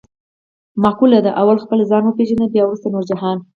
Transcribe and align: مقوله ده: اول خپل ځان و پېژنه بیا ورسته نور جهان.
مقوله 0.83 1.19
ده: 1.25 1.31
اول 1.41 1.57
خپل 1.63 1.79
ځان 1.89 2.03
و 2.05 2.15
پېژنه 2.17 2.45
بیا 2.53 2.63
ورسته 2.65 2.87
نور 2.93 3.03
جهان. 3.11 3.37